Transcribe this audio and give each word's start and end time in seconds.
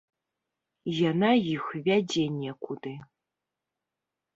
Яна 1.11 1.29
іх 1.53 1.63
вядзе 1.91 2.25
некуды. 2.41 2.99